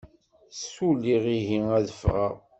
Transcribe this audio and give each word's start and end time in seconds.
Ssuliɣ, 0.59 1.23
ihi 1.37 1.59
ad 1.77 1.87
ffɣeɣ. 1.99 2.35